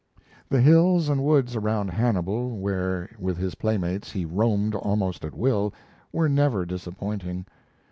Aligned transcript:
The 0.49 0.61
hills 0.61 1.09
and 1.09 1.23
woods 1.23 1.55
around 1.55 1.89
Hannibal 1.89 2.57
where, 2.57 3.11
with 3.19 3.37
his 3.37 3.53
playmates, 3.53 4.11
he 4.11 4.25
roamed 4.25 4.73
almost 4.73 5.23
at 5.23 5.37
will 5.37 5.75
were 6.11 6.27
never 6.27 6.65
disappointing. 6.65 7.45